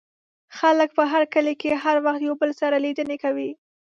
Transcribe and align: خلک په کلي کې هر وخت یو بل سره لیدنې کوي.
خلک 0.57 0.89
په 0.97 1.03
کلي 1.33 1.53
کې 1.61 1.71
هر 1.83 1.97
وخت 2.05 2.21
یو 2.27 2.33
بل 2.41 2.51
سره 2.61 2.75
لیدنې 2.85 3.17
کوي. 3.23 3.49